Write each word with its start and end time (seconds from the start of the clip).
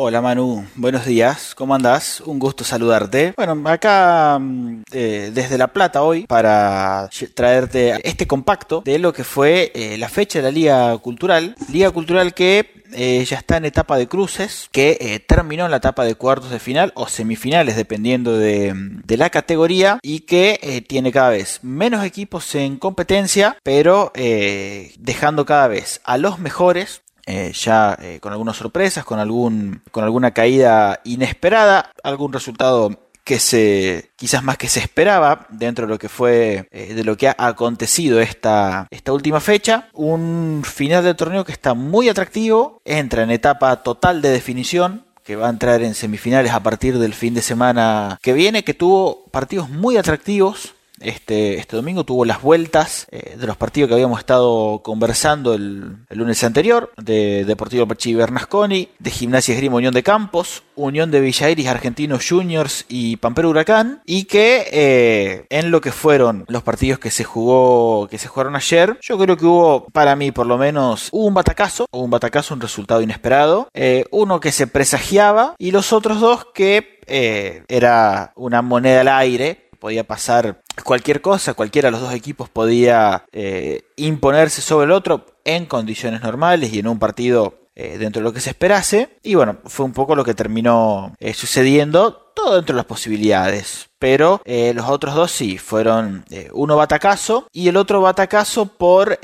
Hola 0.00 0.20
Manu, 0.20 0.64
buenos 0.76 1.06
días, 1.06 1.56
¿cómo 1.56 1.74
andás? 1.74 2.20
Un 2.20 2.38
gusto 2.38 2.62
saludarte. 2.62 3.34
Bueno, 3.36 3.60
acá 3.68 4.38
mm, 4.38 4.82
eh, 4.92 5.32
desde 5.34 5.58
La 5.58 5.72
Plata 5.72 6.04
hoy 6.04 6.24
para 6.28 7.10
traerte 7.34 7.98
este 8.08 8.28
compacto 8.28 8.80
de 8.84 9.00
lo 9.00 9.12
que 9.12 9.24
fue 9.24 9.72
eh, 9.74 9.98
la 9.98 10.08
fecha 10.08 10.38
de 10.38 10.44
la 10.44 10.50
Liga 10.52 10.96
Cultural. 10.98 11.56
Liga 11.72 11.90
Cultural 11.90 12.32
que 12.32 12.84
eh, 12.92 13.24
ya 13.24 13.38
está 13.38 13.56
en 13.56 13.64
etapa 13.64 13.98
de 13.98 14.06
cruces, 14.06 14.68
que 14.70 15.20
terminó 15.26 15.64
en 15.64 15.72
la 15.72 15.78
etapa 15.78 16.04
de 16.04 16.14
cuartos 16.14 16.50
de 16.50 16.60
final 16.60 16.92
o 16.94 17.08
semifinales, 17.08 17.74
dependiendo 17.74 18.38
de, 18.38 18.72
de 19.04 19.16
la 19.16 19.30
categoría, 19.30 19.98
y 20.00 20.20
que 20.20 20.84
tiene 20.88 21.10
cada 21.10 21.30
vez 21.30 21.58
menos 21.62 22.04
equipos 22.04 22.54
en 22.54 22.76
competencia, 22.76 23.58
pero 23.64 24.12
dejando 24.14 25.44
cada 25.44 25.66
vez 25.66 26.00
a 26.04 26.16
los 26.18 26.38
mejores 26.38 27.02
eh, 27.30 27.52
ya 27.52 27.94
eh, 28.00 28.20
con 28.20 28.32
algunas 28.32 28.56
sorpresas, 28.56 29.04
con, 29.04 29.18
algún, 29.18 29.82
con 29.90 30.02
alguna 30.02 30.30
caída 30.30 31.00
inesperada, 31.04 31.92
algún 32.02 32.32
resultado 32.32 33.10
que 33.22 33.38
se 33.38 34.12
quizás 34.16 34.42
más 34.42 34.56
que 34.56 34.70
se 34.70 34.80
esperaba 34.80 35.46
dentro 35.50 35.86
de 35.86 35.92
lo 35.92 35.98
que 35.98 36.08
fue 36.08 36.66
eh, 36.70 36.94
de 36.94 37.04
lo 37.04 37.18
que 37.18 37.28
ha 37.28 37.36
acontecido 37.36 38.22
esta, 38.22 38.88
esta 38.90 39.12
última 39.12 39.40
fecha. 39.40 39.90
Un 39.92 40.62
final 40.64 41.04
de 41.04 41.12
torneo 41.12 41.44
que 41.44 41.52
está 41.52 41.74
muy 41.74 42.08
atractivo 42.08 42.80
entra 42.86 43.24
en 43.24 43.30
etapa 43.30 43.82
total 43.82 44.22
de 44.22 44.30
definición 44.30 45.04
que 45.22 45.36
va 45.36 45.48
a 45.48 45.50
entrar 45.50 45.82
en 45.82 45.94
semifinales 45.94 46.52
a 46.52 46.62
partir 46.62 46.98
del 46.98 47.12
fin 47.12 47.34
de 47.34 47.42
semana 47.42 48.18
que 48.22 48.32
viene 48.32 48.64
que 48.64 48.72
tuvo 48.72 49.26
partidos 49.30 49.68
muy 49.68 49.98
atractivos 49.98 50.72
este, 51.00 51.58
este 51.58 51.76
domingo 51.76 52.04
tuvo 52.04 52.24
las 52.24 52.42
vueltas 52.42 53.06
eh, 53.10 53.36
de 53.38 53.46
los 53.46 53.56
partidos 53.56 53.88
que 53.88 53.94
habíamos 53.94 54.18
estado 54.18 54.80
conversando 54.82 55.54
el, 55.54 55.96
lunes 56.10 56.42
anterior, 56.44 56.92
de 56.96 57.44
Deportivo 57.44 57.86
Pachi 57.86 58.14
Bernasconi, 58.14 58.88
de 58.98 59.10
Gimnasia 59.10 59.54
Esgrima 59.54 59.76
Unión 59.76 59.94
de 59.94 60.02
Campos, 60.02 60.62
Unión 60.74 61.10
de 61.10 61.20
Villairis 61.20 61.68
Argentinos 61.68 62.26
Juniors 62.28 62.84
y 62.88 63.16
Pampero 63.16 63.50
Huracán, 63.50 64.02
y 64.04 64.24
que 64.24 64.68
eh, 64.72 65.46
en 65.50 65.70
lo 65.70 65.80
que 65.80 65.92
fueron 65.92 66.44
los 66.48 66.62
partidos 66.62 66.98
que 66.98 67.10
se 67.10 67.24
jugó, 67.24 68.08
que 68.08 68.18
se 68.18 68.28
jugaron 68.28 68.56
ayer, 68.56 68.98
yo 69.00 69.18
creo 69.18 69.36
que 69.36 69.46
hubo, 69.46 69.86
para 69.92 70.16
mí 70.16 70.32
por 70.32 70.46
lo 70.46 70.58
menos, 70.58 71.08
un 71.12 71.34
batacazo, 71.34 71.86
un 71.92 72.10
batacazo, 72.10 72.54
un 72.54 72.60
resultado 72.60 73.02
inesperado, 73.02 73.68
eh, 73.74 74.04
uno 74.10 74.40
que 74.40 74.52
se 74.52 74.66
presagiaba 74.66 75.54
y 75.58 75.70
los 75.70 75.92
otros 75.92 76.20
dos 76.20 76.46
que 76.54 76.98
era 77.10 78.32
una 78.36 78.60
moneda 78.60 79.00
al 79.00 79.08
aire 79.08 79.67
podía 79.78 80.04
pasar 80.04 80.60
cualquier 80.84 81.20
cosa, 81.20 81.54
cualquiera 81.54 81.88
de 81.88 81.92
los 81.92 82.00
dos 82.00 82.14
equipos 82.14 82.48
podía 82.48 83.24
eh, 83.32 83.82
imponerse 83.96 84.62
sobre 84.62 84.86
el 84.86 84.92
otro 84.92 85.26
en 85.44 85.66
condiciones 85.66 86.22
normales 86.22 86.72
y 86.72 86.80
en 86.80 86.88
un 86.88 86.98
partido 86.98 87.54
eh, 87.74 87.96
dentro 87.98 88.20
de 88.20 88.24
lo 88.24 88.32
que 88.32 88.40
se 88.40 88.50
esperase. 88.50 89.18
Y 89.22 89.34
bueno, 89.34 89.58
fue 89.64 89.86
un 89.86 89.92
poco 89.92 90.16
lo 90.16 90.24
que 90.24 90.34
terminó 90.34 91.14
eh, 91.20 91.34
sucediendo, 91.34 92.32
todo 92.34 92.56
dentro 92.56 92.74
de 92.74 92.78
las 92.78 92.86
posibilidades. 92.86 93.88
Pero 93.98 94.40
los 94.46 94.88
otros 94.88 95.16
dos 95.16 95.32
sí, 95.32 95.58
fueron 95.58 96.24
uno 96.52 96.76
batacazo 96.76 97.48
y 97.52 97.66
el 97.66 97.76
otro 97.76 98.00
batacazo 98.00 98.66
por, 98.66 99.18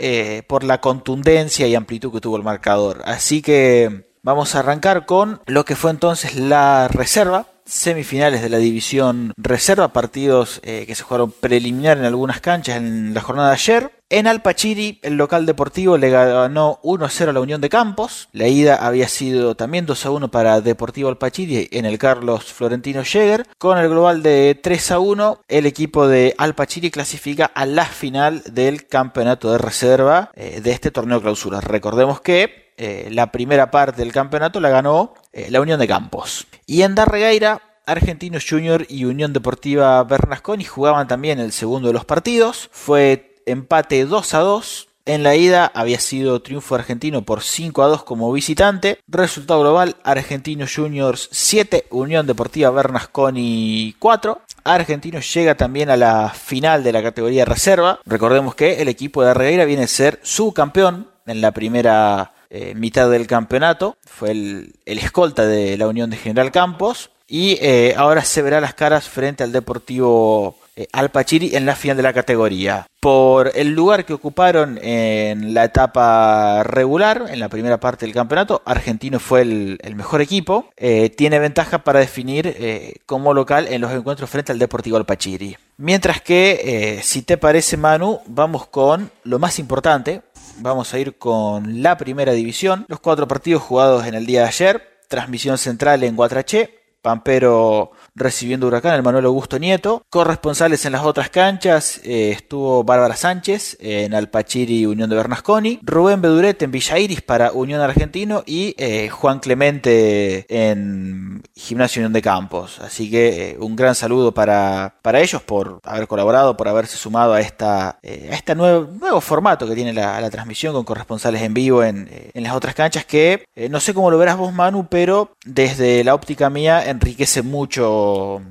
por 0.49 0.65
la 0.65 0.81
contundencia 0.81 1.69
y 1.69 1.77
amplitud 1.77 2.13
que 2.13 2.21
tuvo 2.21 2.37
el 2.37 2.43
marcador. 2.43 3.01
Así 3.05 3.41
que 3.41 4.09
vamos 4.25 4.57
a 4.57 4.59
arrancar 4.59 5.07
con 5.07 5.41
lo 5.47 5.65
que 5.65 5.77
fue 5.77 5.93
entonces 5.93 6.35
la 6.35 6.89
reserva 6.89 7.47
semifinales 7.65 8.43
de 8.43 8.49
la 8.49 8.59
división 8.59 9.33
reserva, 9.37 9.93
partidos 9.93 10.61
eh, 10.65 10.85
que 10.87 10.95
se 10.95 11.03
jugaron 11.03 11.33
preliminar 11.33 11.99
en 11.99 12.05
algunas 12.05 12.41
canchas 12.41 12.77
en 12.77 13.15
la 13.15 13.21
jornada 13.21 13.49
de 13.49 13.55
ayer. 13.55 13.91
En 14.11 14.27
Alpachiri, 14.27 15.01
el 15.03 15.15
local 15.15 15.47
deportivo 15.47 15.97
le 15.97 16.11
ganó 16.11 16.79
1-0 16.83 17.29
a 17.29 17.33
la 17.33 17.41
Unión 17.41 17.61
de 17.61 17.71
Campos. 17.71 18.29
La 18.33 18.47
ida 18.47 18.77
había 18.77 19.09
sido 19.09 19.57
también 19.57 19.87
2-1 19.87 20.31
para 20.31 20.61
Deportivo 20.61 21.09
Alpachiri 21.09 21.69
en 21.73 21.85
el 21.85 21.99
Carlos 21.99 22.53
Florentino 22.53 23.03
Jäger. 23.03 23.47
Con 23.59 23.79
el 23.79 23.89
global 23.89 24.23
de 24.23 24.61
3-1, 24.63 25.41
el 25.49 25.67
equipo 25.67 26.07
de 26.07 26.35
Alpachiri 26.39 26.91
clasifica 26.91 27.47
a 27.47 27.67
la 27.67 27.87
final 27.87 28.43
del 28.45 28.87
campeonato 28.87 29.51
de 29.51 29.59
reserva 29.59 30.31
eh, 30.35 30.61
de 30.63 30.71
este 30.71 30.91
torneo 30.91 31.21
clausura. 31.21 31.61
Recordemos 31.61 32.21
que 32.21 32.64
eh, 32.77 33.09
la 33.11 33.31
primera 33.31 33.71
parte 33.71 34.03
del 34.03 34.13
campeonato 34.13 34.61
la 34.61 34.71
ganó 34.71 35.15
eh, 35.33 35.49
la 35.51 35.61
Unión 35.61 35.79
de 35.79 35.89
Campos. 35.89 36.47
Y 36.67 36.83
en 36.83 36.95
Darregueira, 36.95 37.63
Argentinos 37.87 38.47
Junior 38.49 38.87
y 38.89 39.05
Unión 39.05 39.33
Deportiva 39.33 40.03
Bernasconi 40.05 40.65
jugaban 40.65 41.07
también 41.07 41.39
el 41.39 41.53
segundo 41.53 41.89
de 41.89 41.95
los 41.95 42.05
partidos. 42.05 42.71
Fue 42.73 43.37
empate 43.47 44.05
2 44.07 44.35
a 44.35 44.39
2. 44.41 44.89
En 45.07 45.23
la 45.23 45.37
ida 45.37 45.71
había 45.75 46.01
sido 46.01 46.41
triunfo 46.41 46.75
argentino 46.75 47.27
por 47.27 47.43
5 47.43 47.83
a 47.83 47.89
2 47.89 48.05
como 48.05 48.33
visitante. 48.33 48.99
Resultado 49.07 49.61
global: 49.61 49.97
Argentinos 50.03 50.75
Juniors 50.75 51.29
7, 51.31 51.87
Unión 51.91 52.27
Deportiva 52.27 52.71
Bernasconi 52.71 53.95
4. 53.99 54.41
Argentinos 54.65 55.33
llega 55.35 55.57
también 55.57 55.91
a 55.91 55.99
la 55.99 56.31
final 56.31 56.83
de 56.83 56.93
la 56.93 57.03
categoría 57.03 57.45
reserva. 57.45 58.01
Recordemos 58.07 58.55
que 58.55 58.81
el 58.81 58.89
equipo 58.89 59.21
de 59.21 59.29
Darregueira 59.29 59.67
viene 59.67 59.83
a 59.83 59.89
ser 59.89 60.21
subcampeón 60.23 61.11
en 61.27 61.43
la 61.43 61.53
primera 61.53 62.33
eh, 62.57 62.73
mitad 62.77 63.11
del 63.11 63.27
campeonato, 63.27 63.97
fue 64.07 64.31
el, 64.31 64.75
escolta 64.87 65.45
de 65.45 65.77
la 65.77 65.89
Unión 65.89 66.09
de 66.09 66.17
General 66.17 66.53
Campos 66.53 67.11
y 67.27 67.59
eh, 67.61 67.95
ahora 67.97 68.23
se 68.23 68.43
verá 68.43 68.61
las 68.61 68.75
caras 68.75 69.09
frente 69.09 69.43
al 69.43 69.51
Deportivo 69.51 70.57
eh, 70.77 70.87
Alpachiri 70.93 71.57
en 71.57 71.67
la 71.67 71.75
final 71.75 71.97
de 71.97 72.05
la 72.05 72.13
categoría. 72.13 72.87
Por 73.01 73.51
el 73.57 73.71
lugar 73.71 74.05
que 74.05 74.13
ocuparon 74.13 74.79
en 74.81 75.53
la 75.53 75.65
etapa 75.65 76.63
regular, 76.63 77.25
en 77.29 77.41
la 77.41 77.49
primera 77.49 77.81
parte 77.81 78.07
del 78.07 78.15
campeonato, 78.15 78.63
Argentino 78.65 79.19
fue 79.19 79.41
el, 79.41 79.97
mejor 79.97 80.21
equipo. 80.21 80.71
tiene 81.17 81.41
ventaja 81.41 81.83
para 81.83 81.99
definir 81.99 82.57
como 83.05 83.35
local 83.35 83.67
en 83.69 83.81
los 83.81 83.91
encuentros 83.91 84.31
frente 84.31 84.53
al 84.53 84.61
Deportivo 84.61 84.97
Alpachiri. 84.97 85.57
Mientras 85.77 86.23
que, 86.23 87.01
si 87.03 87.23
te 87.23 87.37
parece 87.37 87.77
Manu, 87.77 88.21
vamos 88.27 88.69
con 88.69 89.11
lo 89.25 89.41
más 89.41 89.59
importante, 89.59 90.23
Vamos 90.59 90.95
a 90.95 90.99
ir 90.99 91.19
con 91.19 91.83
la 91.83 91.97
primera 91.97 92.33
división. 92.33 92.87
Los 92.89 93.01
cuatro 93.01 93.27
partidos 93.27 93.63
jugados 93.63 94.07
en 94.07 94.15
el 94.15 94.27
día 94.27 94.43
de 94.43 94.49
ayer. 94.49 95.01
Transmisión 95.09 95.59
central 95.59 96.03
en 96.03 96.17
Guatraché. 96.17 96.84
Pampero 97.05 97.91
recibiendo 98.15 98.67
Huracán, 98.67 98.95
el 98.95 99.03
Manuel 99.03 99.27
Augusto 99.27 99.59
Nieto. 99.59 100.07
Corresponsales 100.09 100.87
en 100.87 100.93
las 100.93 101.05
otras 101.05 101.29
canchas 101.29 102.01
eh, 102.03 102.31
estuvo 102.31 102.83
Bárbara 102.83 103.15
Sánchez 103.15 103.77
en 103.79 104.15
Alpachiri 104.15 104.87
Unión 104.87 105.11
de 105.11 105.17
Bernasconi, 105.17 105.81
Rubén 105.83 106.23
Beduret 106.23 106.63
en 106.63 106.71
Villa 106.71 106.99
Iris 106.99 107.21
para 107.21 107.53
Unión 107.53 107.83
Argentino 107.83 108.43
y 108.47 108.75
eh, 108.79 109.11
Juan 109.11 109.41
Clemente 109.41 110.47
en 110.49 111.43
Gimnasio 111.55 112.01
Unión 112.01 112.15
de 112.15 112.23
Campos. 112.23 112.81
Así 112.81 113.11
que 113.11 113.51
eh, 113.51 113.57
un 113.61 113.77
gran 113.77 113.95
saludo 113.95 114.33
para, 114.33 114.95
para 115.03 115.21
ellos 115.21 115.43
por 115.43 115.81
haber 115.85 116.09
colaborado, 116.09 116.57
por 116.57 116.69
haberse 116.69 116.97
sumado 116.97 117.35
a, 117.35 117.41
esta, 117.43 117.91
a 117.91 117.99
este 118.03 118.55
nuevo, 118.55 118.91
nuevo 118.99 119.21
formato 119.21 119.69
que 119.69 119.75
tiene 119.75 119.93
la, 119.93 120.19
la, 120.23 120.31
transmisión 120.31 120.73
con 120.73 120.85
corresponsales 120.85 121.43
en 121.43 121.53
vivo 121.53 121.85
en, 121.85 122.09
en 122.33 122.43
las 122.43 122.55
otras 122.55 122.75
canchas 122.75 123.05
que 123.05 123.45
no 123.69 123.79
sé 123.79 123.93
cómo 123.93 124.11
lo 124.11 124.17
verás 124.17 124.39
vos 124.39 124.55
Manu, 124.55 124.87
pero 124.89 125.37
desde 125.45 126.03
la 126.03 126.15
óptica 126.15 126.49
mía 126.49 126.94
enriquece 126.95 127.43
mucho 127.43 128.43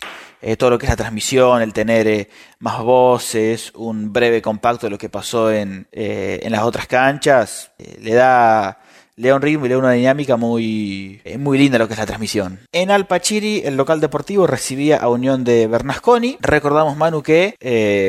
eh, 0.42 0.58
todo 0.58 0.72
lo 0.72 0.78
que 0.78 0.86
es 0.86 0.90
la 0.90 0.98
transmisión, 0.98 1.62
el 1.62 1.72
tener 1.72 2.06
eh, 2.08 2.30
más 2.60 2.82
voces, 2.82 3.72
un 3.76 4.12
breve 4.12 4.42
compacto 4.42 4.88
de 4.88 4.92
lo 4.92 4.98
que 4.98 5.10
pasó 5.10 5.52
en, 5.52 5.88
eh, 5.92 6.40
en 6.44 6.52
las 6.52 6.64
otras 6.64 6.86
canchas, 6.86 7.72
le 8.02 8.14
da 8.14 8.80
le 9.16 9.30
da 9.30 9.40
y 9.44 9.58
le 9.58 9.70
da 9.70 9.78
una 9.78 9.92
dinámica 9.92 10.38
muy, 10.38 11.22
muy 11.38 11.58
linda 11.58 11.78
lo 11.78 11.88
que 11.88 11.94
es 11.94 12.00
la 12.00 12.06
transmisión. 12.06 12.60
En 12.72 12.92
Alpachiri, 12.92 13.62
el 13.66 13.78
local 13.78 14.00
deportivo 14.00 14.48
recibía 14.48 14.98
a 14.98 15.10
Unión 15.10 15.44
de 15.44 15.68
Bernasconi. 15.68 16.38
Recordamos, 16.40 16.98
Manu, 16.98 17.22
que 17.22 17.56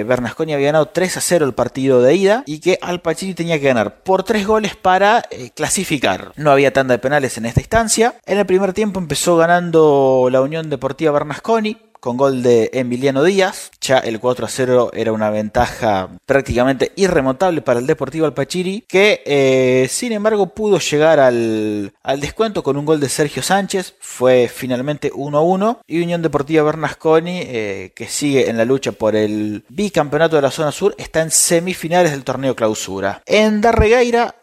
Bernasconi 0.07 0.55
había 0.55 0.67
ganado 0.67 0.87
3 0.87 1.17
a 1.17 1.21
0 1.21 1.47
el 1.47 1.55
partido 1.55 2.03
de 2.03 2.15
ida 2.15 2.43
y 2.47 2.61
que 2.61 2.79
Alpachiri 2.81 3.35
tenía 3.35 3.59
que 3.59 3.67
ganar 3.67 4.03
por 4.03 4.23
3 4.23 4.47
goles 4.47 4.77
para 4.77 5.23
clasificar. 5.55 6.33
No 6.37 6.51
había 6.51 6.73
tanda 6.73 6.95
de 6.95 6.99
penales 6.99 7.37
en 7.39 7.47
esta 7.47 7.61
instancia. 7.61 8.15
En 8.27 8.39
el 8.39 8.47
primer 8.47 8.73
tiempo 8.73 8.99
empezó 8.99 9.37
ganando 9.37 10.29
la 10.31 10.41
Unión 10.41 10.71
Deportiva 10.71 11.13
Bernasconi 11.13 11.77
con 12.05 12.19
gol 12.19 12.43
de 12.43 12.69
Emiliano 12.75 13.25
Díaz. 13.25 13.71
Ya 13.81 13.97
el 13.97 14.21
4 14.21 14.45
a 14.45 14.49
0 14.51 14.91
era 14.93 15.11
una 15.11 15.31
ventaja 15.31 16.11
prácticamente 16.27 16.93
irremontable 16.97 17.63
para 17.63 17.81
el 17.81 17.87
Deportivo 17.87 18.27
Alpachiri, 18.27 18.85
que 18.87 19.23
eh, 19.25 19.87
sin 19.89 20.13
embargo 20.13 20.49
pudo 20.49 20.79
llegar 20.81 21.19
al, 21.19 21.95
descuento 22.21 22.63
con 22.63 22.77
un 22.77 22.85
gol 22.85 23.01
de 23.01 23.09
Sergio 23.09 23.43
Sánchez. 23.43 23.95
Fue 24.01 24.51
finalmente 24.55 25.11
1 25.15 25.39
a 25.39 25.41
1. 25.41 25.81
Y 25.87 26.03
Unión 26.03 26.21
Deportiva 26.21 26.63
Bernasconi, 26.63 27.41
eh, 27.43 27.93
que 27.97 28.07
sigue 28.07 28.51
en 28.51 28.59
la 28.59 28.67
lucha 28.67 28.93
por 28.93 29.17
el 29.17 29.65
bicampeonato 29.71 30.37
de 30.37 30.43
la 30.43 30.51
zona 30.51 30.73
sur, 30.73 30.95
está 30.99 31.23
en 31.23 31.31
semifinales 31.31 32.11
del 32.11 32.23
torneo 32.23 32.55
clausura. 32.55 33.23
En 33.25 33.63
Darregueira 33.63 34.35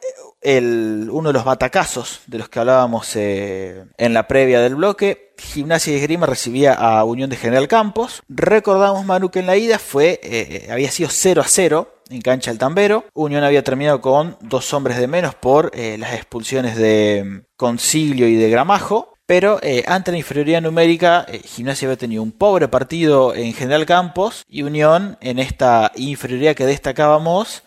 el, 0.42 1.08
uno 1.12 1.30
de 1.30 1.34
los 1.34 1.44
batacazos 1.44 2.22
de 2.28 2.40
los 2.40 2.50
que 2.50 2.60
hablábamos 2.60 3.16
eh, 3.16 3.86
en 3.98 4.14
la 4.14 4.28
previa 4.28 4.62
del 4.62 4.76
bloque. 4.76 5.34
Gimnasia 5.38 5.94
de 5.94 6.00
Esgrima 6.00 6.26
recibía 6.26 6.74
a 6.74 7.04
Unión 7.04 7.30
de 7.30 7.38
General 7.38 7.68
Campos. 7.68 8.22
Recordamos, 8.30 9.06
Manu, 9.06 9.30
que 9.30 9.40
en 9.40 9.48
la 9.48 9.58
ida 9.58 9.80
fue, 9.80 10.20
eh, 10.24 10.68
había 10.72 10.92
sido 10.92 11.10
0 11.10 11.42
a 11.42 11.48
0 11.48 11.96
en 12.10 12.22
cancha 12.22 12.52
del 12.52 12.60
Tambero. 12.60 13.06
Unión 13.14 13.44
había 13.44 13.64
terminado 13.64 14.02
con 14.02 14.38
dos 14.42 14.74
hombres 14.74 14.98
de 14.98 15.08
menos 15.08 15.36
por 15.36 15.72
eh, 15.74 15.98
las 15.98 16.14
expulsiones 16.14 16.76
de 16.76 17.44
Concilio 17.56 18.28
y 18.28 18.36
de 18.36 18.50
Gramajo. 18.50 19.12
Pero 19.32 19.60
eh, 19.62 19.86
ante 19.88 20.12
la 20.12 20.18
inferioridad 20.18 20.62
numérica, 20.62 21.26
eh, 21.26 21.40
Gimnasia 21.40 21.88
había 21.88 21.98
tenido 21.98 22.22
un 22.22 22.34
pobre 22.34 22.68
partido 22.68 23.34
en 23.34 23.54
General 23.54 23.86
Campos 23.86 24.44
y 24.46 24.64
Unión 24.64 25.18
en 25.22 25.40
esta 25.40 25.94
inferioridad 25.96 26.54
que 26.54 26.66
destacábamos 26.66 27.64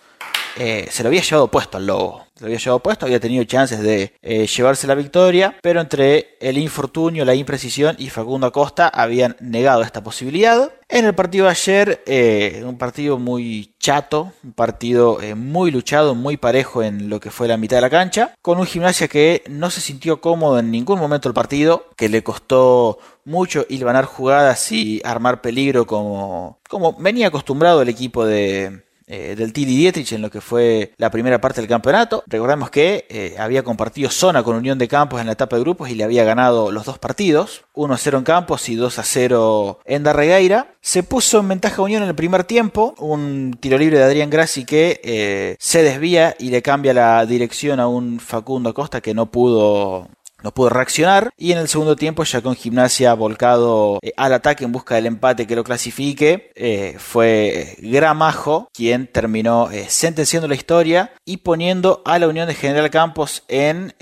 eh, 0.56 0.86
se 0.90 1.02
lo 1.02 1.08
había 1.08 1.22
llevado 1.22 1.48
puesto 1.48 1.78
al 1.78 1.86
Lobo. 1.86 2.23
Lo 2.40 2.46
había 2.46 2.58
llevado 2.58 2.80
puesto, 2.80 3.06
había 3.06 3.20
tenido 3.20 3.44
chances 3.44 3.80
de 3.80 4.12
eh, 4.20 4.48
llevarse 4.48 4.88
la 4.88 4.96
victoria, 4.96 5.56
pero 5.62 5.80
entre 5.80 6.36
el 6.40 6.58
infortunio, 6.58 7.24
la 7.24 7.36
imprecisión 7.36 7.94
y 7.96 8.10
Facundo 8.10 8.48
Acosta 8.48 8.88
habían 8.88 9.36
negado 9.38 9.82
esta 9.82 10.02
posibilidad. 10.02 10.72
En 10.88 11.04
el 11.04 11.14
partido 11.14 11.44
de 11.44 11.52
ayer, 11.52 12.02
eh, 12.06 12.64
un 12.66 12.76
partido 12.76 13.18
muy 13.18 13.76
chato, 13.78 14.32
un 14.42 14.52
partido 14.52 15.18
muy 15.36 15.70
luchado, 15.70 16.16
muy 16.16 16.36
parejo 16.36 16.82
en 16.82 17.08
lo 17.08 17.20
que 17.20 17.30
fue 17.30 17.46
la 17.46 17.56
mitad 17.56 17.76
de 17.76 17.82
la 17.82 17.90
cancha, 17.90 18.34
con 18.42 18.58
un 18.58 18.66
gimnasia 18.66 19.06
que 19.06 19.44
no 19.48 19.70
se 19.70 19.80
sintió 19.80 20.20
cómodo 20.20 20.58
en 20.58 20.72
ningún 20.72 20.98
momento 20.98 21.28
del 21.28 21.34
partido, 21.34 21.88
que 21.96 22.08
le 22.08 22.24
costó 22.24 22.98
mucho 23.24 23.64
hilvanar 23.68 24.06
jugadas 24.06 24.72
y 24.72 25.00
armar 25.04 25.40
peligro 25.40 25.86
como, 25.86 26.58
como 26.68 26.94
venía 26.94 27.28
acostumbrado 27.28 27.80
el 27.80 27.88
equipo 27.88 28.26
de, 28.26 28.82
eh, 29.06 29.34
del 29.36 29.52
Tilly 29.52 29.76
Dietrich 29.76 30.12
en 30.12 30.22
lo 30.22 30.30
que 30.30 30.40
fue 30.40 30.92
la 30.96 31.10
primera 31.10 31.40
parte 31.40 31.60
del 31.60 31.68
campeonato. 31.68 32.24
Recordemos 32.26 32.70
que 32.70 33.06
eh, 33.08 33.36
había 33.38 33.62
compartido 33.62 34.10
zona 34.10 34.42
con 34.42 34.56
Unión 34.56 34.78
de 34.78 34.88
Campos 34.88 35.20
en 35.20 35.26
la 35.26 35.32
etapa 35.32 35.56
de 35.56 35.62
grupos 35.62 35.90
y 35.90 35.94
le 35.94 36.04
había 36.04 36.24
ganado 36.24 36.72
los 36.72 36.84
dos 36.84 36.98
partidos, 36.98 37.64
1 37.74 37.94
a 37.94 37.98
0 37.98 38.18
en 38.18 38.24
Campos 38.24 38.68
y 38.68 38.76
2 38.76 38.98
a 38.98 39.02
0 39.02 39.80
en 39.84 40.02
Darregueira. 40.02 40.74
Se 40.80 41.02
puso 41.02 41.40
en 41.40 41.48
ventaja 41.48 41.82
Unión 41.82 42.02
en 42.02 42.08
el 42.08 42.14
primer 42.14 42.44
tiempo, 42.44 42.94
un 42.98 43.56
tiro 43.60 43.78
libre 43.78 43.98
de 43.98 44.04
Adrián 44.04 44.30
Grassi 44.30 44.64
que 44.64 45.00
eh, 45.04 45.56
se 45.58 45.82
desvía 45.82 46.34
y 46.38 46.50
le 46.50 46.62
cambia 46.62 46.94
la 46.94 47.26
dirección 47.26 47.80
a 47.80 47.88
un 47.88 48.20
Facundo 48.20 48.70
Acosta 48.70 49.00
que 49.00 49.14
no 49.14 49.26
pudo 49.26 50.08
no 50.44 50.52
pudo 50.52 50.68
reaccionar 50.68 51.32
y 51.38 51.52
en 51.52 51.58
el 51.58 51.68
segundo 51.68 51.96
tiempo 51.96 52.22
ya 52.22 52.42
con 52.42 52.54
gimnasia 52.54 53.14
volcado 53.14 53.98
eh, 54.02 54.12
al 54.18 54.34
ataque 54.34 54.64
en 54.64 54.72
busca 54.72 54.94
del 54.94 55.06
empate 55.06 55.46
que 55.46 55.56
lo 55.56 55.64
clasifique 55.64 56.52
eh, 56.54 56.96
fue 56.98 57.76
Gramajo 57.80 58.68
quien 58.74 59.06
terminó 59.06 59.70
eh, 59.70 59.86
sentenciando 59.88 60.46
la 60.46 60.54
historia 60.54 61.12
y 61.24 61.38
poniendo 61.38 62.02
a 62.04 62.18
la 62.18 62.28
Unión 62.28 62.46
de 62.46 62.54
General 62.54 62.90
Campos 62.90 63.42
en 63.48 63.94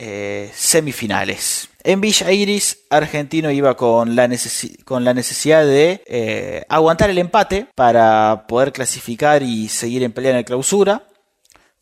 semifinales. 0.53 1.69
En 1.85 2.01
Villa 2.01 2.33
Iris, 2.33 2.81
Argentino 2.91 3.51
iba 3.51 3.77
con 3.77 4.17
la, 4.17 4.29
con 4.85 5.05
la 5.05 5.15
necesidad 5.15 5.65
de 5.65 6.65
aguantar 6.69 7.11
el 7.11 7.19
empate 7.19 7.67
para 7.75 8.47
poder 8.49 8.73
clasificar 8.73 9.43
y 9.43 9.69
seguir 9.69 10.03
en 10.03 10.13
pelea 10.13 10.33
en 10.33 10.39
la 10.39 10.45
clausura. 10.45 11.05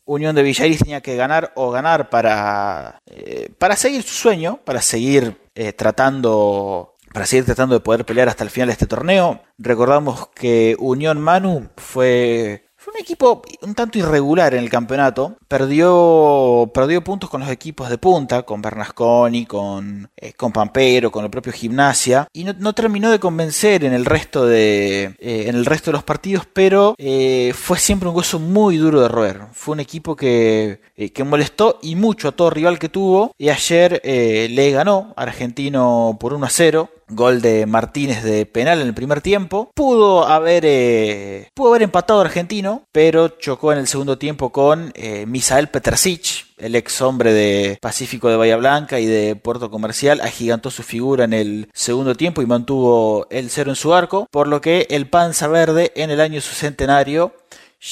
Unión 0.05 0.35
de 0.35 0.43
Villairis 0.43 0.79
tenía 0.79 1.01
que 1.01 1.15
ganar 1.15 1.51
o 1.55 1.71
ganar 1.71 2.09
para, 2.09 2.99
eh, 3.05 3.49
para 3.57 3.75
seguir 3.75 4.03
su 4.03 4.13
sueño, 4.13 4.59
para 4.63 4.81
seguir 4.81 5.37
eh, 5.55 5.73
tratando 5.73 6.95
para 7.13 7.25
seguir 7.25 7.45
tratando 7.45 7.75
de 7.75 7.81
poder 7.81 8.05
pelear 8.05 8.29
hasta 8.29 8.45
el 8.45 8.49
final 8.49 8.67
de 8.67 8.73
este 8.73 8.87
torneo. 8.87 9.41
Recordamos 9.57 10.29
que 10.29 10.77
Unión 10.79 11.19
Manu 11.19 11.69
fue 11.75 12.70
fue 12.81 12.95
un 12.95 12.99
equipo 12.99 13.43
un 13.61 13.75
tanto 13.75 13.99
irregular 13.99 14.55
en 14.55 14.63
el 14.63 14.69
campeonato. 14.71 15.37
Perdió, 15.47 16.71
perdió 16.73 17.03
puntos 17.03 17.29
con 17.29 17.41
los 17.41 17.49
equipos 17.51 17.89
de 17.91 17.99
punta, 17.99 18.41
con 18.41 18.59
Bernasconi, 18.59 19.45
con, 19.45 20.09
eh, 20.17 20.33
con 20.33 20.51
Pampero, 20.51 21.11
con 21.11 21.23
el 21.23 21.29
propio 21.29 21.53
Gimnasia. 21.53 22.27
Y 22.33 22.43
no, 22.43 22.73
terminó 22.73 23.11
de 23.11 23.19
convencer 23.19 23.83
en 23.83 23.93
el 23.93 24.03
resto 24.03 24.47
de, 24.47 25.13
eh, 25.19 25.43
en 25.45 25.55
el 25.55 25.67
resto 25.67 25.91
de 25.91 25.93
los 25.93 26.03
partidos, 26.03 26.47
pero 26.51 26.95
eh, 26.97 27.53
fue 27.55 27.77
siempre 27.77 28.09
un 28.09 28.15
gozo 28.15 28.39
muy 28.39 28.77
duro 28.77 28.99
de 28.99 29.09
roer. 29.09 29.41
Fue 29.53 29.73
un 29.73 29.79
equipo 29.79 30.15
que, 30.15 30.81
que 31.13 31.23
molestó 31.23 31.77
y 31.83 31.95
mucho 31.95 32.29
a 32.29 32.31
todo 32.31 32.49
rival 32.49 32.79
que 32.79 32.89
tuvo. 32.89 33.31
Y 33.37 33.49
ayer 33.49 34.01
le 34.03 34.71
ganó 34.71 35.13
a 35.15 35.21
Argentino 35.21 36.17
por 36.19 36.33
1 36.33 36.47
a 36.47 36.49
0 36.49 36.89
gol 37.13 37.41
de 37.41 37.65
Martínez 37.65 38.23
de 38.23 38.45
penal 38.45 38.81
en 38.81 38.87
el 38.87 38.93
primer 38.93 39.21
tiempo. 39.21 39.69
Pudo 39.75 40.25
haber, 40.25 41.49
pudo 41.53 41.69
haber 41.69 41.83
empatado 41.83 42.21
argentino, 42.21 42.70
pero 42.91 43.29
chocó 43.29 43.71
en 43.73 43.79
el 43.79 43.87
segundo 43.87 44.17
tiempo 44.17 44.51
con 44.51 44.91
eh, 44.95 45.25
Misael 45.25 45.69
Petersic, 45.69 46.45
el 46.57 46.75
ex 46.75 47.01
hombre 47.01 47.33
de 47.33 47.77
Pacífico 47.81 48.29
de 48.29 48.37
Bahía 48.37 48.57
Blanca 48.57 48.99
y 48.99 49.05
de 49.05 49.35
Puerto 49.35 49.71
Comercial, 49.71 50.21
agigantó 50.21 50.71
su 50.71 50.83
figura 50.83 51.25
en 51.25 51.33
el 51.33 51.69
segundo 51.73 52.15
tiempo 52.15 52.41
y 52.41 52.45
mantuvo 52.45 53.27
el 53.29 53.49
cero 53.49 53.71
en 53.71 53.75
su 53.75 53.93
arco, 53.93 54.27
por 54.31 54.47
lo 54.47 54.61
que 54.61 54.87
el 54.89 55.07
Panza 55.07 55.47
Verde 55.47 55.91
en 55.95 56.11
el 56.11 56.21
año 56.21 56.41
su 56.41 56.53
centenario 56.53 57.33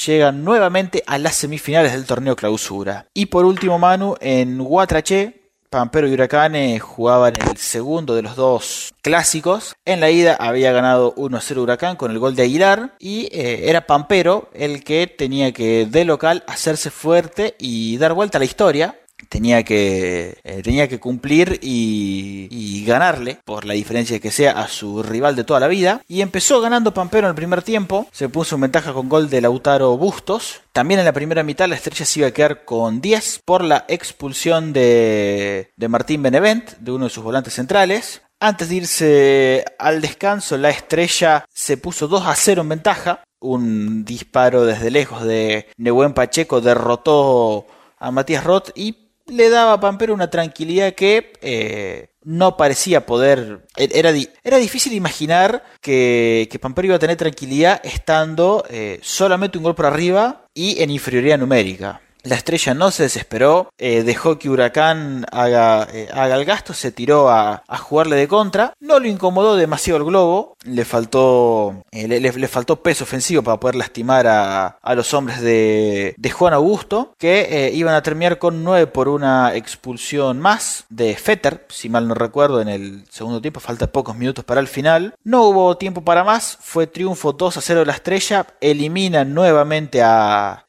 llega 0.05 0.31
nuevamente 0.31 1.03
a 1.07 1.17
las 1.17 1.35
semifinales 1.35 1.93
del 1.93 2.05
torneo 2.05 2.35
clausura. 2.35 3.07
Y 3.13 3.27
por 3.27 3.45
último, 3.45 3.79
Manu, 3.79 4.15
en 4.21 4.61
Huatraché, 4.61 5.38
Pampero 5.69 6.07
y 6.07 6.13
Huracán 6.13 6.79
jugaban 6.79 7.33
el 7.35 7.57
segundo 7.57 8.15
de 8.15 8.23
los 8.23 8.35
dos 8.35 8.91
clásicos. 9.03 9.75
En 9.85 9.99
la 9.99 10.09
ida 10.09 10.35
había 10.35 10.71
ganado 10.71 11.13
1-0 11.13 11.57
Huracán 11.57 11.95
con 11.95 12.09
el 12.09 12.17
gol 12.17 12.35
de 12.35 12.43
Aguilar 12.43 12.95
y 12.97 13.27
eh, 13.31 13.69
era 13.69 13.85
Pampero 13.85 14.49
el 14.53 14.83
que 14.83 15.05
tenía 15.05 15.51
que 15.51 15.85
de 15.85 16.05
local 16.05 16.43
hacerse 16.47 16.89
fuerte 16.89 17.55
y 17.59 17.97
dar 17.97 18.13
vuelta 18.13 18.37
a 18.37 18.39
la 18.39 18.45
historia 18.45 18.99
tenía 19.27 19.63
que, 19.63 20.37
eh, 20.43 20.61
tenía 20.63 20.87
que 20.87 20.99
cumplir 20.99 21.59
y, 21.61 22.83
ganarle, 22.85 23.37
por 23.45 23.65
la 23.65 23.73
diferencia 23.73 24.19
que 24.19 24.31
sea, 24.31 24.53
a 24.53 24.67
su 24.67 25.03
rival 25.03 25.35
de 25.35 25.43
toda 25.43 25.59
la 25.59 25.67
vida. 25.67 26.01
Y 26.07 26.21
empezó 26.21 26.61
ganando 26.61 26.93
Pampero 26.93 27.27
en 27.27 27.31
el 27.31 27.35
primer 27.35 27.61
tiempo, 27.61 28.07
se 28.11 28.29
puso 28.29 28.55
en 28.55 28.61
ventaja 28.61 28.93
con 28.93 29.09
gol 29.09 29.29
de 29.29 29.41
Lautaro 29.41 29.97
Bustos. 29.97 30.61
También 30.71 30.99
en 30.99 31.05
la 31.05 31.13
primera 31.13 31.43
mitad 31.43 31.67
la 31.67 31.75
estrella 31.75 32.05
se 32.05 32.19
iba 32.19 32.29
a 32.29 32.31
quedar 32.31 32.65
con 32.65 33.01
10 33.01 33.41
por 33.45 33.63
la 33.63 33.85
expulsión 33.87 34.73
de, 34.73 35.71
de 35.75 35.87
Martín 35.87 36.23
Benevent, 36.23 36.71
de 36.79 36.91
uno 36.91 37.05
de 37.05 37.11
sus 37.11 37.23
volantes 37.23 37.53
centrales. 37.53 38.21
Antes 38.39 38.69
de 38.69 38.75
irse 38.75 39.65
al 39.77 40.01
descanso, 40.01 40.57
la 40.57 40.69
estrella 40.69 41.45
se 41.53 41.75
puso 41.75 42.07
2 42.07 42.25
a 42.25 42.35
0 42.35 42.61
en 42.61 42.69
ventaja. 42.69 43.23
Un 43.41 44.05
disparo 44.05 44.65
desde 44.65 44.91
lejos 44.91 45.23
de 45.23 45.67
Nehuen 45.77 46.13
Pacheco 46.13 46.61
derrotó 46.61 47.67
a 47.97 48.11
Matías 48.11 48.43
Roth 48.43 48.69
y 48.75 49.08
le 49.29 49.49
daba 49.49 49.73
a 49.73 49.79
Pampero 49.79 50.13
una 50.13 50.29
tranquilidad 50.29 50.93
que 50.93 51.33
eh, 51.41 52.09
no 52.23 52.57
parecía 52.57 53.05
poder. 53.05 53.65
E-, 53.75 53.89
era, 53.93 54.11
era 54.43 54.57
difícil 54.57 54.93
imaginar 54.93 55.63
que, 55.81 56.47
que, 56.51 56.59
Pampero 56.59 56.87
iba 56.87 56.95
a 56.95 56.99
tener 56.99 57.17
tranquilidad 57.17 57.81
estando 57.83 58.63
eh, 58.69 58.99
solamente 59.01 59.57
un 59.57 59.63
gol 59.63 59.75
por 59.75 59.85
arriba 59.85 60.45
y 60.53 60.81
en 60.81 60.89
inferioridad 60.89 61.37
numérica. 61.37 62.01
La 62.23 62.35
estrella 62.35 62.73
no 62.73 62.91
se 62.91 63.03
desesperó, 63.03 63.71
eh, 63.77 64.03
dejó 64.03 64.37
que 64.37 64.49
Huracán 64.49 65.25
haga, 65.31 65.87
eh, 65.93 66.09
haga, 66.11 66.35
el 66.35 66.43
gasto, 66.43 66.73
se 66.73 66.91
tiró 66.91 67.29
a, 67.29 67.63
jugarle 67.79 68.17
de 68.17 68.27
contra, 68.27 68.73
no 68.81 68.99
lo 68.99 69.07
incomodó 69.07 69.55
demasiado 69.55 69.99
el 69.99 70.03
globo, 70.03 70.57
le 70.65 70.83
faltó, 70.83 71.81
eh, 71.91 72.77
peso 72.83 73.03
ofensivo 73.05 73.41
para 73.41 73.59
poder 73.59 73.75
lastimar 73.75 74.27
a, 74.27 74.77
los 74.95 75.13
hombres 75.13 75.39
de, 75.41 76.15
Juan 76.33 76.53
Augusto, 76.53 77.15
que 77.17 77.71
iban 77.73 77.95
a 77.95 78.03
terminar 78.03 78.37
con 78.37 78.63
9 78.63 78.87
por 78.87 79.07
una 79.07 79.55
expulsión 79.55 80.39
más 80.39 80.85
de 80.89 81.15
Fetter, 81.15 81.65
si 81.69 81.89
mal 81.89 82.07
no 82.07 82.15
recuerdo, 82.15 82.61
en 82.61 82.67
el 82.67 83.05
segundo 83.09 83.41
tiempo, 83.41 83.59
falta 83.59 83.87
pocos 83.87 84.15
minutos 84.15 84.43
para 84.45 84.61
el 84.61 84.67
final. 84.67 85.15
No 85.23 85.43
hubo 85.43 85.77
tiempo 85.77 86.03
para 86.03 86.23
más, 86.23 86.57
fue 86.61 86.85
triunfo 86.85 87.33
2 87.33 87.57
a 87.57 87.61
0 87.61 87.79
de 87.81 87.85
la 87.85 87.93
estrella, 87.93 88.45
eliminan 88.61 89.33
nuevamente 89.33 90.01
a, 90.01 90.65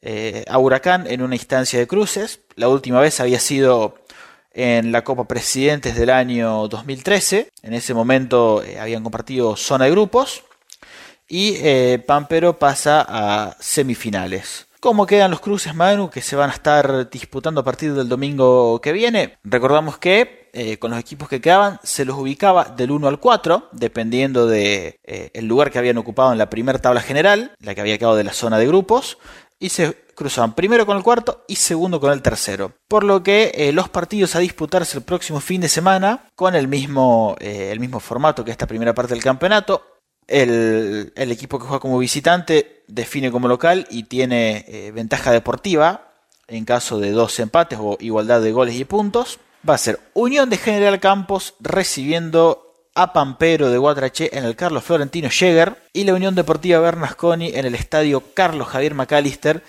a 0.49 0.59
Huracán 0.59 1.07
en 1.07 1.23
una 1.23 1.37
instancia 1.41 1.79
de 1.79 1.87
cruces. 1.87 2.41
La 2.55 2.69
última 2.69 3.01
vez 3.01 3.19
había 3.21 3.41
sido 3.41 3.95
en 4.53 4.93
la 4.93 5.05
Copa 5.05 5.25
Presidentes 5.25 5.97
del 5.97 6.11
año 6.11 6.69
2013. 6.69 7.51
En 7.63 7.75
ese 7.75 7.95
momento 7.95 8.63
eh, 8.63 8.79
habían 8.79 9.03
compartido 9.03 9.57
zona 9.57 9.87
de 9.87 9.91
grupos. 9.91 10.45
Y 11.29 11.55
eh, 11.59 12.03
Pampero 12.07 12.59
pasa 12.59 13.07
a 13.09 13.57
semifinales. 13.61 14.67
¿Cómo 14.81 15.07
quedan 15.07 15.31
los 15.31 15.41
cruces, 15.41 15.75
Manu, 15.75 16.11
que 16.11 16.23
se 16.23 16.37
van 16.37 16.51
a 16.51 16.55
estar 16.55 17.11
disputando 17.11 17.61
a 17.61 17.65
partir 17.65 17.93
del 17.93 18.09
domingo 18.09 18.81
que 18.81 18.93
viene? 18.93 19.39
Recordamos 19.45 19.99
que 19.99 20.49
eh, 20.53 20.79
con 20.79 20.91
los 20.91 20.99
equipos 20.99 21.29
que 21.29 21.41
quedaban 21.41 21.79
se 21.85 22.05
los 22.05 22.19
ubicaba 22.19 22.65
del 22.65 22.91
1 22.91 23.07
al 23.07 23.21
4, 23.21 23.69
dependiendo 23.73 24.47
del 24.47 24.99
de, 25.05 25.31
el 25.35 25.47
lugar 25.47 25.71
que 25.71 25.79
habían 25.79 25.99
ocupado 25.99 26.33
en 26.33 26.39
la 26.39 26.51
primera 26.51 26.79
tabla 26.79 27.03
general, 27.03 27.53
la 27.61 27.75
que 27.75 27.83
había 27.83 27.99
quedado 27.99 28.17
de 28.17 28.25
la 28.25 28.33
zona 28.33 28.59
de 28.59 28.67
grupos 28.67 29.19
y 29.61 29.69
se 29.69 29.95
cruzaban 30.21 30.53
primero 30.53 30.85
con 30.85 30.99
el 30.99 31.03
cuarto 31.03 31.45
y 31.49 31.57
segundo 31.57 31.99
con 31.99 32.13
el 32.13 32.21
tercero. 32.21 32.75
Por 32.89 33.05
lo 33.05 33.23
que 33.23 33.53
eh, 33.55 33.73
los 33.73 33.89
partidos 33.89 34.37
a 34.37 34.39
disputarse 34.39 34.99
el 34.99 35.03
próximo 35.03 35.41
fin 35.41 35.63
de 35.63 35.69
semana 35.71 36.29
con 36.35 36.55
el 36.55 36.69
mismo, 36.69 37.37
eh, 37.41 37.71
el 37.73 37.81
mismo 37.81 38.01
formato 38.01 38.45
que 38.45 38.51
esta 38.51 38.67
primera 38.67 38.93
parte 38.93 39.15
del 39.15 39.23
campeonato. 39.23 39.83
El, 40.27 41.11
equipo 41.17 41.59
que 41.59 41.65
juega 41.65 41.81
como 41.81 41.99
visitante 41.99 42.85
define 42.87 43.33
como 43.33 43.49
local 43.49 43.87
y 43.91 44.03
tiene 44.03 44.67
eh, 44.69 44.93
ventaja 44.93 45.33
deportiva 45.33 46.13
en 46.49 46.67
caso 46.67 47.01
de 47.01 47.13
dos 47.13 47.41
empates 47.41 47.79
o 47.81 47.97
igualdad 47.99 48.43
de 48.43 48.53
goles 48.53 48.75
y 48.75 48.85
puntos. 48.85 49.39
Va 49.67 49.75
a 49.75 49.79
ser 49.79 50.01
Unión 50.13 50.51
de 50.51 50.59
General 50.59 51.01
Campos 51.01 51.55
recibiendo 51.61 52.75
a 52.95 53.15
Pampero 53.15 53.71
de 53.71 53.79
Guatraché 53.79 54.37
en 54.37 54.45
el 54.45 54.55
Carlos 54.55 54.85
Florentino 54.85 55.31
Jäger 55.31 55.83
y 55.95 56.05
la 56.05 56.13
Unión 56.13 56.35
Deportiva 56.35 56.79
Bernasconi 56.81 57.53
en 57.55 57.65
el 57.65 57.75
estadio 57.75 58.23
Carlos 58.35 58.69
Javier 58.69 58.95
McAllister 58.95 59.63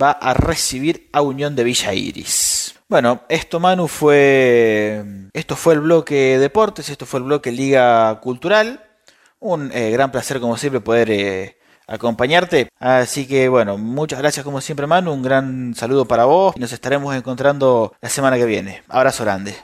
va 0.00 0.10
a 0.10 0.34
recibir 0.34 1.08
a 1.12 1.22
Unión 1.22 1.56
de 1.56 1.64
Villa 1.64 1.94
Iris. 1.94 2.74
Bueno, 2.88 3.22
esto 3.28 3.58
Manu 3.58 3.88
fue 3.88 5.04
esto 5.32 5.56
fue 5.56 5.74
el 5.74 5.80
bloque 5.80 6.38
deportes, 6.38 6.88
esto 6.88 7.06
fue 7.06 7.18
el 7.18 7.24
bloque 7.24 7.50
Liga 7.50 8.20
Cultural. 8.20 8.82
Un 9.40 9.70
eh, 9.72 9.90
gran 9.90 10.12
placer 10.12 10.40
como 10.40 10.56
siempre 10.56 10.80
poder 10.80 11.10
eh, 11.10 11.58
acompañarte. 11.86 12.68
Así 12.78 13.26
que 13.26 13.48
bueno, 13.48 13.76
muchas 13.76 14.20
gracias 14.20 14.44
como 14.44 14.60
siempre 14.60 14.86
Manu, 14.86 15.12
un 15.12 15.22
gran 15.22 15.74
saludo 15.74 16.06
para 16.06 16.24
vos 16.24 16.54
y 16.56 16.60
nos 16.60 16.72
estaremos 16.72 17.14
encontrando 17.14 17.94
la 18.00 18.08
semana 18.08 18.36
que 18.36 18.46
viene. 18.46 18.82
Abrazo 18.88 19.24
grande. 19.24 19.56